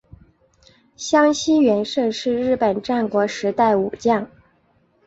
[0.95, 4.31] 香西元盛是日本战国时代武将。